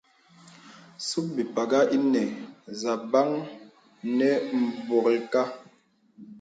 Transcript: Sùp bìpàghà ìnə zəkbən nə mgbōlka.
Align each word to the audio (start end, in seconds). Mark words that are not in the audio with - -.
Sùp 1.07 1.25
bìpàghà 1.35 1.79
ìnə 1.95 2.23
zəkbən 2.81 3.29
nə 4.17 4.29
mgbōlka. 4.61 5.41